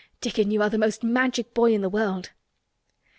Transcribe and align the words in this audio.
Dickon, 0.19 0.49
you 0.49 0.63
are 0.63 0.69
the 0.71 0.79
most 0.79 1.03
Magic 1.03 1.53
boy 1.53 1.73
in 1.75 1.81
the 1.81 1.87
world!" 1.89 2.31